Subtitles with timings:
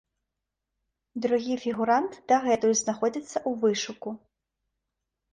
[1.25, 4.09] Другі фігурант дагэтуль знаходзіцца ў вышуку.